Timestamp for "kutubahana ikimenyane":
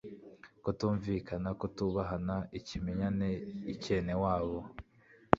1.59-3.29